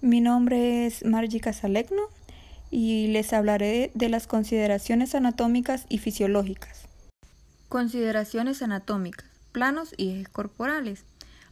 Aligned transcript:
Mi 0.00 0.20
nombre 0.20 0.86
es 0.86 1.04
Margie 1.04 1.40
Casalegno 1.40 2.02
y 2.70 3.08
les 3.08 3.32
hablaré 3.32 3.90
de 3.94 4.08
las 4.08 4.28
consideraciones 4.28 5.16
anatómicas 5.16 5.86
y 5.88 5.98
fisiológicas. 5.98 6.84
Consideraciones 7.68 8.62
anatómicas, 8.62 9.26
planos 9.50 9.94
y 9.96 10.10
ejes 10.10 10.28
corporales. 10.28 11.02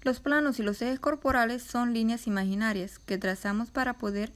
Los 0.02 0.20
planos 0.20 0.60
y 0.60 0.62
los 0.62 0.80
ejes 0.80 1.00
corporales 1.00 1.64
son 1.64 1.92
líneas 1.92 2.28
imaginarias 2.28 3.00
que 3.00 3.18
trazamos 3.18 3.72
para 3.72 3.94
poder 3.94 4.30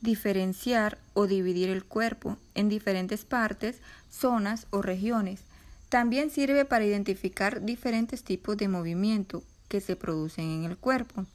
diferenciar 0.00 0.98
o 1.14 1.26
dividir 1.26 1.68
el 1.68 1.82
cuerpo 1.82 2.36
en 2.54 2.68
diferentes 2.68 3.24
partes, 3.24 3.80
zonas 4.08 4.68
o 4.70 4.80
regiones. 4.80 5.40
También 5.88 6.30
sirve 6.30 6.66
para 6.66 6.84
identificar 6.84 7.64
diferentes 7.64 8.22
tipos 8.22 8.56
de 8.56 8.68
movimiento 8.68 9.42
que 9.66 9.80
se 9.80 9.96
producen 9.96 10.50
en 10.50 10.64
el 10.66 10.76
cuerpo. 10.76 11.26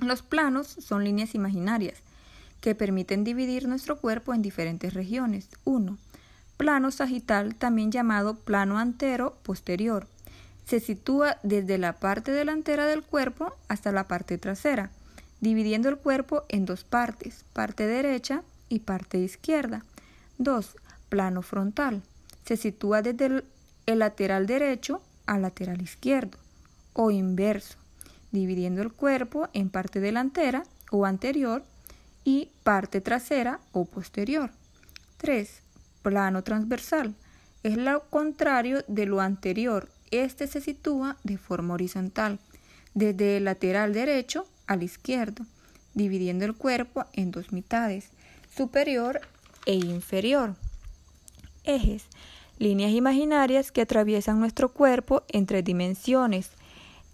Los 0.00 0.22
planos 0.22 0.66
son 0.66 1.04
líneas 1.04 1.34
imaginarias 1.34 1.98
que 2.60 2.74
permiten 2.74 3.24
dividir 3.24 3.68
nuestro 3.68 3.98
cuerpo 3.98 4.34
en 4.34 4.42
diferentes 4.42 4.94
regiones. 4.94 5.48
1. 5.64 5.98
Plano 6.56 6.90
sagital, 6.90 7.54
también 7.54 7.90
llamado 7.90 8.34
plano 8.34 8.78
antero 8.78 9.36
posterior. 9.42 10.06
Se 10.66 10.78
sitúa 10.78 11.38
desde 11.42 11.78
la 11.78 11.94
parte 11.94 12.32
delantera 12.32 12.86
del 12.86 13.02
cuerpo 13.02 13.54
hasta 13.68 13.92
la 13.92 14.06
parte 14.08 14.38
trasera, 14.38 14.90
dividiendo 15.40 15.88
el 15.88 15.96
cuerpo 15.96 16.44
en 16.48 16.64
dos 16.64 16.84
partes, 16.84 17.44
parte 17.52 17.86
derecha 17.86 18.42
y 18.68 18.80
parte 18.80 19.18
izquierda. 19.18 19.84
2. 20.38 20.76
Plano 21.08 21.42
frontal. 21.42 22.02
Se 22.44 22.56
sitúa 22.56 23.02
desde 23.02 23.44
el, 23.86 23.98
lateral 23.98 24.46
derecho 24.46 25.02
al 25.26 25.42
lateral 25.42 25.82
izquierdo 25.82 26.38
o 26.92 27.10
inverso, 27.10 27.76
dividiendo 28.32 28.82
el 28.82 28.92
cuerpo 28.92 29.48
en 29.52 29.70
parte 29.70 30.00
delantera 30.00 30.64
o 30.90 31.06
anterior 31.06 31.64
y 32.24 32.50
parte 32.62 33.00
trasera 33.00 33.60
o 33.72 33.84
posterior. 33.84 34.50
3. 35.18 35.62
Plano 36.02 36.42
transversal. 36.42 37.14
Es 37.62 37.76
lo 37.76 38.08
contrario 38.08 38.84
de 38.88 39.06
lo 39.06 39.20
anterior. 39.20 39.88
Este 40.10 40.46
se 40.46 40.60
sitúa 40.60 41.16
de 41.24 41.38
forma 41.38 41.74
horizontal, 41.74 42.38
desde 42.94 43.36
el 43.36 43.44
lateral 43.44 43.92
derecho 43.92 44.46
al 44.66 44.82
izquierdo, 44.82 45.44
dividiendo 45.94 46.44
el 46.44 46.54
cuerpo 46.54 47.04
en 47.12 47.30
dos 47.30 47.52
mitades, 47.52 48.10
superior 48.54 49.20
e 49.66 49.74
inferior. 49.74 50.54
Ejes. 51.64 52.04
Líneas 52.58 52.92
imaginarias 52.92 53.72
que 53.72 53.80
atraviesan 53.80 54.38
nuestro 54.38 54.70
cuerpo 54.70 55.22
en 55.28 55.46
tres 55.46 55.64
dimensiones 55.64 56.50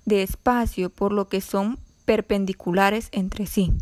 de 0.06 0.22
espacio, 0.22 0.88
por 0.88 1.12
lo 1.12 1.28
que 1.28 1.42
son 1.42 1.78
perpendiculares 2.06 3.08
entre 3.12 3.46
sí. 3.46 3.72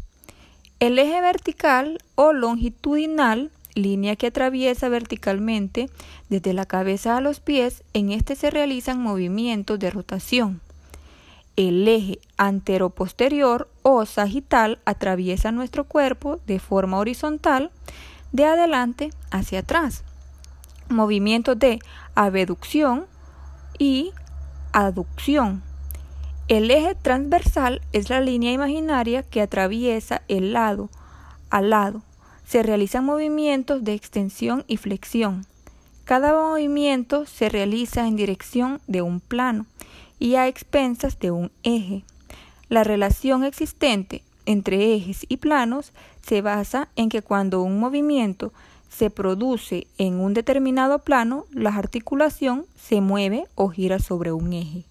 El 0.80 0.98
eje 0.98 1.20
vertical 1.20 1.98
o 2.16 2.32
longitudinal, 2.32 3.52
línea 3.74 4.16
que 4.16 4.28
atraviesa 4.28 4.88
verticalmente 4.88 5.88
desde 6.28 6.52
la 6.52 6.66
cabeza 6.66 7.16
a 7.16 7.20
los 7.20 7.40
pies, 7.40 7.84
en 7.92 8.10
este 8.10 8.34
se 8.34 8.50
realizan 8.50 9.00
movimientos 9.00 9.78
de 9.78 9.90
rotación. 9.90 10.60
El 11.56 11.86
eje 11.86 12.18
anteroposterior 12.36 13.70
o 13.82 14.04
sagital 14.06 14.80
atraviesa 14.84 15.52
nuestro 15.52 15.84
cuerpo 15.84 16.40
de 16.46 16.58
forma 16.58 16.98
horizontal 16.98 17.70
de 18.32 18.44
adelante 18.46 19.10
hacia 19.30 19.60
atrás. 19.60 20.02
Movimientos 20.88 21.56
de 21.58 21.78
abducción 22.16 23.06
y 23.78 24.12
aducción 24.72 25.62
el 26.48 26.70
eje 26.70 26.94
transversal 26.94 27.80
es 27.92 28.10
la 28.10 28.20
línea 28.20 28.52
imaginaria 28.52 29.22
que 29.22 29.40
atraviesa 29.40 30.22
el 30.28 30.52
lado 30.52 30.90
a 31.48 31.62
lado. 31.62 32.02
Se 32.44 32.62
realizan 32.62 33.06
movimientos 33.06 33.82
de 33.82 33.94
extensión 33.94 34.64
y 34.68 34.76
flexión. 34.76 35.46
Cada 36.04 36.34
movimiento 36.34 37.24
se 37.24 37.48
realiza 37.48 38.06
en 38.06 38.16
dirección 38.16 38.82
de 38.86 39.00
un 39.00 39.20
plano 39.20 39.64
y 40.18 40.34
a 40.34 40.46
expensas 40.46 41.18
de 41.18 41.30
un 41.30 41.50
eje. 41.62 42.04
La 42.68 42.84
relación 42.84 43.42
existente 43.44 44.22
entre 44.44 44.94
ejes 44.94 45.24
y 45.26 45.38
planos 45.38 45.94
se 46.20 46.42
basa 46.42 46.88
en 46.96 47.08
que 47.08 47.22
cuando 47.22 47.62
un 47.62 47.80
movimiento 47.80 48.52
se 48.90 49.08
produce 49.08 49.86
en 49.96 50.20
un 50.20 50.34
determinado 50.34 50.98
plano, 50.98 51.46
la 51.50 51.74
articulación 51.74 52.66
se 52.76 53.00
mueve 53.00 53.46
o 53.54 53.70
gira 53.70 53.98
sobre 53.98 54.32
un 54.32 54.52
eje. 54.52 54.84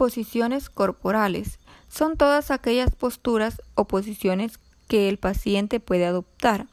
Posiciones 0.00 0.70
corporales 0.70 1.58
son 1.90 2.16
todas 2.16 2.50
aquellas 2.50 2.90
posturas 2.94 3.60
o 3.74 3.84
posiciones 3.84 4.58
que 4.88 5.10
el 5.10 5.18
paciente 5.18 5.78
puede 5.78 6.06
adoptar. 6.06 6.68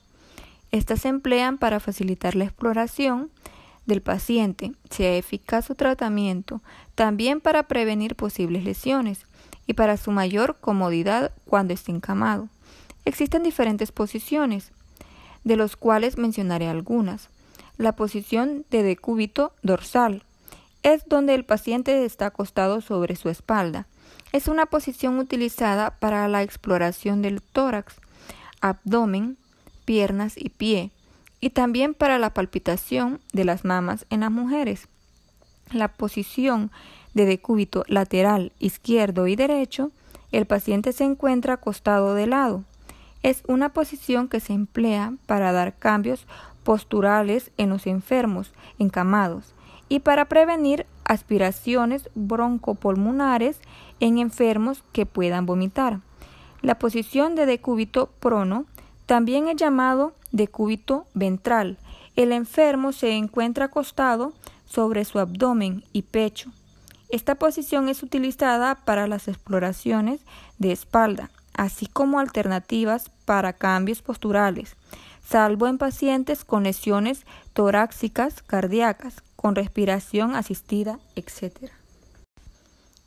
Estas 0.72 1.02
se 1.02 1.10
emplean 1.10 1.58
para 1.58 1.82
facilitar 1.82 2.38
la 2.38 2.46
exploración 2.46 3.30
del 3.86 4.02
paciente, 4.02 4.72
sea 4.90 5.18
eficaz 5.18 5.66
su 5.66 5.76
tratamiento, 5.76 6.62
también 6.96 7.42
para 7.42 7.64
prevenir 7.64 8.16
posibles 8.16 8.64
lesiones 8.64 9.26
y 9.66 9.74
para 9.74 9.98
su 9.98 10.12
mayor 10.12 10.56
comodidad 10.62 11.34
cuando 11.44 11.74
esté 11.74 11.92
encamado. 11.92 12.48
Existen 13.04 13.44
diferentes 13.44 13.92
posiciones, 13.92 14.72
de 15.44 15.58
los 15.58 15.76
cuales 15.76 16.18
mencionaré 16.18 16.70
algunas. 16.70 17.28
La 17.78 17.92
posición 17.92 18.66
de 18.72 18.84
decúbito 18.84 19.52
dorsal, 19.64 20.24
es 20.84 21.08
donde 21.08 21.36
el 21.36 21.46
paciente 21.46 22.06
está 22.06 22.28
acostado 22.28 22.82
sobre 22.82 23.16
su 23.16 23.30
espalda. 23.30 23.88
Es 24.32 24.48
una 24.48 24.66
posición 24.66 25.20
utilizada 25.20 25.92
para 25.92 26.28
la 26.28 26.44
exploración 26.44 27.22
del 27.22 27.42
tórax, 27.42 27.96
abdomen, 28.62 29.38
piernas 29.86 30.34
y 30.38 30.50
pie, 30.50 30.92
y 31.40 31.52
también 31.52 31.94
para 31.94 32.20
la 32.20 32.34
palpitación 32.34 33.20
de 33.34 33.46
las 33.46 33.64
mamas 33.64 34.06
en 34.10 34.22
las 34.22 34.32
mujeres. 34.32 34.88
La 35.72 35.88
posición 35.88 36.72
de 37.14 37.26
decúbito 37.26 37.84
lateral 37.88 38.52
izquierdo 38.60 39.28
y 39.28 39.36
derecho, 39.36 39.92
el 40.32 40.46
paciente 40.46 40.94
se 40.94 41.04
encuentra 41.04 41.54
acostado 41.54 42.14
de 42.14 42.28
lado. 42.28 42.64
Es 43.24 43.44
una 43.48 43.70
posición 43.70 44.28
que 44.28 44.40
se 44.40 44.54
emplea 44.54 45.14
para 45.26 45.52
dar 45.52 45.76
cambios 45.78 46.28
posturales 46.64 47.52
en 47.58 47.70
los 47.70 47.88
enfermos 47.88 48.52
encamados 48.78 49.54
y 49.90 50.00
para 50.00 50.26
prevenir 50.26 50.86
aspiraciones 51.06 52.10
broncopulmonares 52.16 53.60
en 54.00 54.18
enfermos 54.18 54.84
que 54.92 55.06
puedan 55.06 55.46
vomitar. 55.46 56.02
La 56.62 56.80
posición 56.80 57.36
de 57.36 57.46
decúbito 57.46 58.10
prono 58.20 58.66
también 59.06 59.48
es 59.48 59.56
llamado 59.56 60.14
decúbito 60.32 61.06
ventral. 61.14 61.78
El 62.16 62.32
enfermo 62.32 62.92
se 62.92 63.12
encuentra 63.14 63.66
acostado 63.66 64.34
sobre 64.66 65.06
su 65.06 65.20
abdomen 65.20 65.84
y 65.94 66.02
pecho. 66.02 66.52
Esta 67.10 67.36
posición 67.36 67.88
es 67.88 68.04
utilizada 68.04 68.76
para 68.76 69.08
las 69.08 69.30
exploraciones 69.30 70.20
de 70.58 70.74
espalda, 70.74 71.30
así 71.54 71.88
como 71.88 72.20
alternativas 72.20 73.10
para 73.24 73.54
cambios 73.54 74.02
posturales, 74.02 74.76
salvo 75.26 75.68
en 75.68 75.78
pacientes 75.78 76.44
con 76.44 76.64
lesiones 76.64 77.26
torácicas 77.54 78.42
cardíacas, 78.42 79.24
con 79.38 79.56
respiración 79.56 80.36
asistida, 80.36 81.00
etc. 81.16 81.72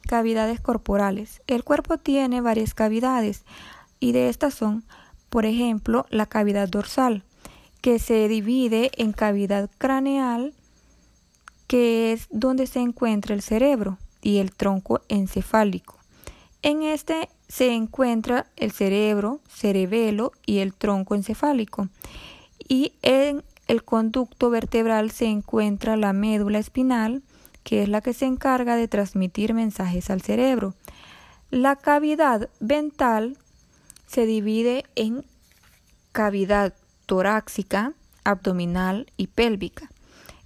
Cavidades 0.09 0.61
corporales. 0.61 1.43
El 1.47 1.63
cuerpo 1.63 1.99
tiene 1.99 2.41
varias 2.41 2.73
cavidades 2.73 3.45
y 3.99 4.13
de 4.13 4.31
estas 4.31 4.55
son, 4.55 4.83
por 5.29 5.45
ejemplo, 5.45 6.07
la 6.09 6.25
cavidad 6.25 6.71
dorsal, 6.71 7.23
que 7.83 7.99
se 7.99 8.27
divide 8.29 8.91
en 8.97 9.13
cavidad 9.13 9.69
craneal, 9.77 10.55
que 11.67 12.13
es 12.13 12.27
donde 12.31 12.67
se 12.67 12.81
encuentra 12.81 13.35
el 13.35 13.43
cerebro, 13.43 13.99
y 14.23 14.39
el 14.39 14.53
tronco 14.53 15.01
encefálico. 15.09 15.97
En 16.63 16.83
este 16.83 17.29
se 17.49 17.73
encuentra 17.73 18.47
el 18.57 18.71
cerebro, 18.71 19.41
cerebelo 19.49 20.33
y 20.47 20.59
el 20.59 20.75
tronco 20.75 21.15
encefálico. 21.15 21.89
Y 22.69 22.93
en 23.03 23.43
el 23.71 23.85
conducto 23.85 24.51
vertebral 24.51 25.13
se 25.13 25.27
encuentra 25.27 25.97
la 25.97 26.13
médula 26.13 26.59
espinal, 26.59 27.23
que 27.63 27.85
es 27.85 27.89
la 27.89 28.01
que 28.01 28.15
se 28.15 28.27
encarga 28.27 28.75
de 28.75 28.89
transmitir 28.89 29.55
mensajes 29.55 30.11
al 30.11 30.23
cerebro. 30.23 30.75
La 31.53 31.77
cavidad 31.77 32.51
ventral 32.59 33.39
se 34.09 34.27
divide 34.27 34.87
en 34.97 35.25
cavidad 36.11 36.75
torácica, 37.07 37.93
abdominal 38.25 39.07
y 39.17 39.29
pélvica. 39.29 39.89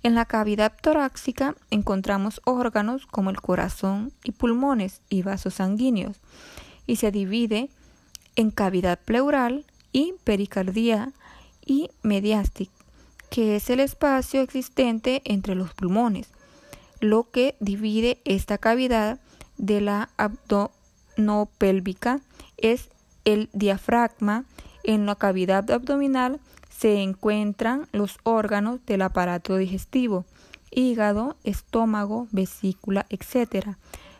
En 0.03 0.15
la 0.15 0.27
cavidad 0.27 0.75
torácica 0.83 1.55
encontramos 1.71 2.43
órganos 2.45 3.07
como 3.07 3.31
el 3.31 3.41
corazón 3.41 4.13
y 4.23 4.33
pulmones 4.33 5.01
y 5.09 5.23
vasos 5.23 5.55
sanguíneos 5.55 6.21
y 6.87 6.97
se 6.97 7.11
divide 7.11 7.71
en 8.37 8.51
cavidad 8.51 8.99
pleural 9.03 9.65
y 9.93 10.13
pericardía 10.25 11.15
y 11.65 11.89
mediástica 12.03 12.84
que 13.35 13.57
es 13.57 13.69
el 13.69 13.81
espacio 13.81 14.41
existente 14.43 15.21
entre 15.25 15.57
los 15.57 15.75
pulmones, 15.75 16.29
lo 17.01 17.29
que 17.33 17.57
divide 17.59 18.21
esta 18.25 18.59
cavidad 18.59 19.19
de 19.59 19.81
la 19.81 20.11
abdominopélvica 20.19 22.21
es 22.59 22.91
el 23.25 23.51
diafragma, 23.53 24.45
en 24.85 25.05
la 25.05 25.17
cavidad 25.17 25.69
abdominal 25.73 26.39
se 26.71 27.03
encuentran 27.03 27.89
los 27.91 28.19
órganos 28.23 28.79
del 28.87 29.03
aparato 29.03 29.57
digestivo, 29.57 30.25
hígado, 30.71 31.37
estómago, 31.43 32.29
vesícula, 32.31 33.05
etc. 33.11 33.71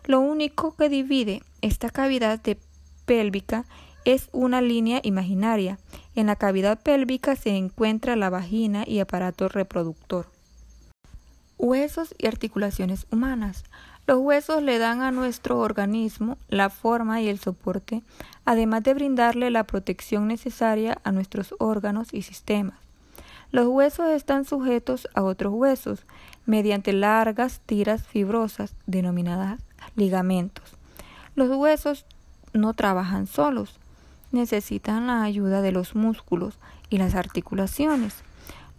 Lo 0.07 0.19
único 0.19 0.75
que 0.75 0.89
divide 0.89 1.45
esta 1.61 1.89
cavidad 1.89 2.41
de 2.41 2.59
pélvica 3.05 3.65
es 4.05 4.29
una 4.33 4.61
línea 4.61 4.99
imaginaria. 5.05 5.79
En 6.17 6.27
la 6.27 6.37
cavidad 6.37 6.81
pélvica 6.81 7.35
se 7.35 7.51
encuentra 7.57 8.15
la 8.15 8.31
vagina 8.31 8.85
y 8.87 9.01
aparato 9.01 9.49
reproductor. 9.49 10.27
Huesos 11.59 12.15
y 12.19 12.27
articulaciones 12.27 13.07
humanas. 13.11 13.65
Los 14.07 14.19
huesos 14.19 14.63
le 14.63 14.79
dan 14.79 15.03
a 15.03 15.11
nuestro 15.11 15.59
organismo 15.59 16.37
la 16.49 16.71
forma 16.71 17.21
y 17.21 17.29
el 17.29 17.39
soporte, 17.39 18.03
además 18.45 18.83
de 18.83 18.95
brindarle 18.95 19.51
la 19.51 19.65
protección 19.65 20.29
necesaria 20.29 20.99
a 21.05 21.11
nuestros 21.11 21.55
órganos 21.59 22.13
y 22.13 22.23
sistemas. 22.23 22.79
Los 23.51 23.67
huesos 23.67 24.11
están 24.11 24.45
sujetos 24.45 25.09
a 25.15 25.23
otros 25.23 25.55
huesos 25.55 26.05
mediante 26.45 26.93
largas 26.93 27.61
tiras 27.65 28.07
fibrosas 28.07 28.75
denominadas 28.87 29.61
ligamentos. 29.97 30.65
Los 31.35 31.49
huesos 31.57 32.05
no 32.53 32.75
trabajan 32.75 33.27
solos, 33.27 33.79
necesitan 34.35 35.07
la 35.07 35.23
ayuda 35.23 35.63
de 35.63 35.73
los 35.73 35.95
músculos 35.95 36.59
y 36.91 36.99
las 36.99 37.15
articulaciones. 37.15 38.23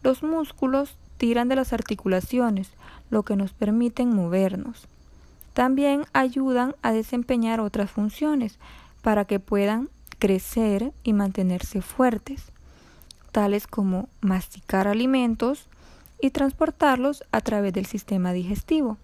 Los 0.03 0.21
músculos 0.21 0.97
tiran 1.17 1.47
de 1.47 1.55
las 1.55 1.73
articulaciones, 1.73 2.69
lo 3.09 3.23
que 3.23 3.35
nos 3.35 3.53
permiten 3.53 4.13
movernos. 4.13 4.87
También 5.53 6.05
ayudan 6.13 6.75
a 6.81 6.91
desempeñar 6.91 7.59
otras 7.59 7.89
funciones 7.89 8.59
para 9.01 9.25
que 9.25 9.39
puedan 9.39 9.89
crecer 10.19 10.91
y 11.03 11.13
mantenerse 11.13 11.81
fuertes, 11.81 12.51
tales 13.31 13.67
como 13.67 14.09
masticar 14.21 14.87
alimentos 14.87 15.67
y 16.21 16.31
transportarlos 16.31 17.23
a 17.31 17.41
través 17.41 17.73
del 17.73 17.85
sistema 17.85 18.33
digestivo. 18.33 18.97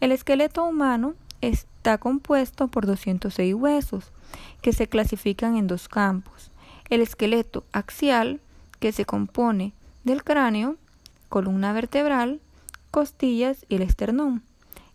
El 0.00 0.12
esqueleto 0.12 0.64
humano 0.64 1.14
está 1.40 1.98
compuesto 1.98 2.68
por 2.68 2.86
206 2.86 3.54
huesos, 3.54 4.12
que 4.62 4.72
se 4.72 4.88
clasifican 4.88 5.56
en 5.56 5.66
dos 5.66 5.88
campos. 5.88 6.50
El 6.88 7.00
esqueleto 7.00 7.64
axial, 7.72 8.40
que 8.78 8.92
se 8.92 9.04
compone 9.04 9.72
del 10.04 10.24
cráneo, 10.24 10.76
columna 11.28 11.72
vertebral, 11.72 12.40
costillas 12.90 13.64
y 13.68 13.76
el 13.76 13.82
esternón. 13.82 14.42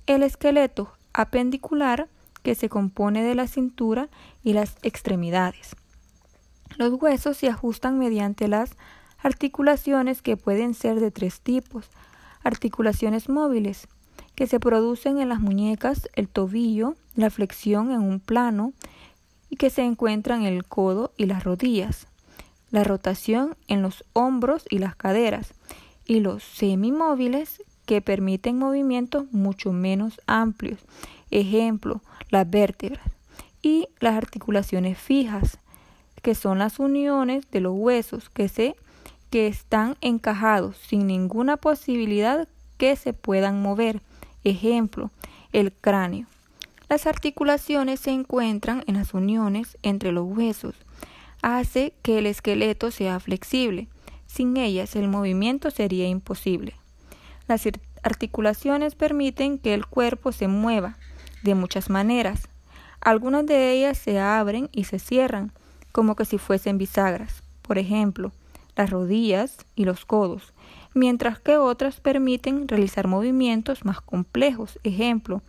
El 0.07 0.23
esqueleto 0.23 0.91
apendicular, 1.13 2.07
que 2.43 2.55
se 2.55 2.69
compone 2.69 3.23
de 3.23 3.33
la 3.33 3.47
cintura 3.47 4.09
y 4.43 4.53
las 4.53 4.75
extremidades. 4.83 5.75
Los 6.77 6.93
huesos 7.01 7.37
se 7.37 7.49
ajustan 7.49 7.97
mediante 7.97 8.47
las 8.47 8.71
articulaciones 9.17 10.21
que 10.21 10.37
pueden 10.37 10.75
ser 10.75 10.99
de 10.99 11.09
tres 11.09 11.41
tipos. 11.41 11.89
Articulaciones 12.43 13.29
móviles, 13.29 13.87
que 14.35 14.45
se 14.45 14.59
producen 14.59 15.19
en 15.19 15.29
las 15.29 15.39
muñecas, 15.39 16.07
el 16.13 16.27
tobillo, 16.27 16.95
la 17.15 17.31
flexión 17.31 17.91
en 17.91 18.01
un 18.01 18.19
plano 18.19 18.73
y 19.49 19.55
que 19.57 19.69
se 19.69 19.83
encuentran 19.83 20.45
en 20.45 20.53
el 20.53 20.65
codo 20.65 21.13
y 21.17 21.25
las 21.25 21.43
rodillas, 21.43 22.07
la 22.71 22.83
rotación 22.83 23.55
en 23.67 23.81
los 23.81 24.03
hombros 24.13 24.65
y 24.69 24.79
las 24.79 24.95
caderas, 24.95 25.53
y 26.05 26.19
los 26.19 26.43
semimóviles 26.43 27.63
que 27.85 28.01
permiten 28.01 28.57
movimientos 28.57 29.31
mucho 29.31 29.71
menos 29.71 30.19
amplios, 30.27 30.79
ejemplo, 31.31 32.01
las 32.29 32.49
vértebras, 32.49 33.11
y 33.61 33.87
las 33.99 34.15
articulaciones 34.15 34.97
fijas, 34.97 35.57
que 36.21 36.35
son 36.35 36.59
las 36.59 36.79
uniones 36.79 37.49
de 37.51 37.61
los 37.61 37.73
huesos 37.75 38.29
que 38.29 38.47
se 38.47 38.75
que 39.29 39.47
están 39.47 39.97
encajados 40.01 40.77
sin 40.77 41.07
ninguna 41.07 41.57
posibilidad 41.57 42.47
que 42.77 42.95
se 42.95 43.13
puedan 43.13 43.61
mover, 43.61 44.01
ejemplo, 44.43 45.11
el 45.51 45.73
cráneo. 45.73 46.27
Las 46.87 47.07
articulaciones 47.07 47.99
se 47.99 48.11
encuentran 48.11 48.83
en 48.87 48.95
las 48.95 49.13
uniones 49.13 49.77
entre 49.81 50.11
los 50.11 50.25
huesos. 50.25 50.75
Hace 51.41 51.93
que 52.01 52.19
el 52.19 52.27
esqueleto 52.27 52.91
sea 52.91 53.19
flexible. 53.19 53.87
Sin 54.27 54.57
ellas 54.57 54.95
el 54.95 55.07
movimiento 55.07 55.71
sería 55.71 56.07
imposible. 56.07 56.75
Las 57.47 57.67
articulaciones 58.03 58.95
permiten 58.95 59.57
que 59.57 59.73
el 59.73 59.85
cuerpo 59.85 60.31
se 60.31 60.47
mueva 60.47 60.97
de 61.43 61.55
muchas 61.55 61.89
maneras. 61.89 62.49
Algunas 63.01 63.45
de 63.45 63.71
ellas 63.71 63.97
se 63.97 64.19
abren 64.19 64.69
y 64.71 64.85
se 64.85 64.99
cierran, 64.99 65.51
como 65.91 66.15
que 66.15 66.25
si 66.25 66.37
fuesen 66.37 66.77
bisagras, 66.77 67.43
por 67.61 67.77
ejemplo, 67.77 68.31
las 68.75 68.89
rodillas 68.89 69.57
y 69.75 69.85
los 69.85 70.05
codos, 70.05 70.53
mientras 70.93 71.39
que 71.39 71.57
otras 71.57 71.99
permiten 71.99 72.67
realizar 72.67 73.07
movimientos 73.07 73.85
más 73.85 74.01
complejos, 74.01 74.79
ejemplo, 74.83 75.41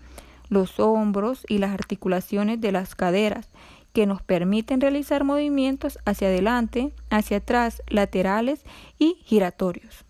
los 0.48 0.80
hombros 0.80 1.44
y 1.48 1.58
las 1.58 1.72
articulaciones 1.72 2.60
de 2.60 2.72
las 2.72 2.94
caderas, 2.94 3.48
que 3.92 4.06
nos 4.06 4.22
permiten 4.22 4.80
realizar 4.80 5.24
movimientos 5.24 5.98
hacia 6.04 6.28
adelante, 6.28 6.92
hacia 7.10 7.38
atrás, 7.38 7.82
laterales 7.88 8.64
y 8.98 9.18
giratorios. 9.24 10.05